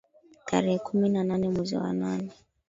[0.45, 2.31] Tarehe kumi na nane mwezi wa nane